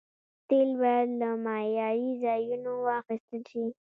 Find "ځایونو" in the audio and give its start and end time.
2.23-2.71